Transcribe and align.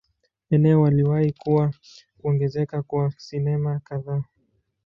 Eneo 0.49 0.85
aliwahi 0.87 1.31
kuwa 1.33 1.73
kuongezeka 2.17 2.83
kwa 2.83 3.13
sinema 3.17 3.79
kadhaa. 3.79 4.23